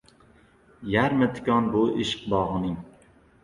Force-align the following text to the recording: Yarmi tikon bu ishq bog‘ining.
Yarmi 0.95 1.29
tikon 1.37 1.69
bu 1.77 1.85
ishq 2.07 2.27
bog‘ining. 2.35 2.77